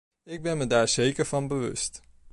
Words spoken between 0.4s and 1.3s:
ben me daar zeker